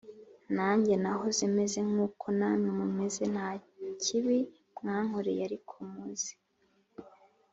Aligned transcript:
Nanjye 0.55 0.93
nahoze 1.03 1.43
meze 1.55 1.79
nk 1.89 1.97
uko 2.05 2.25
namwe 2.37 2.69
mumeze 2.79 3.23
nta 3.33 3.49
kibi 4.01 4.37
mwankoreye 4.75 5.41
ariko 5.47 5.73
muzi 5.91 6.33